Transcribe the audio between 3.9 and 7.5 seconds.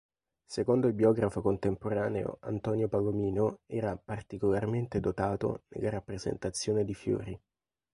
"particolarmente dotato" nella rappresentazione di fiori.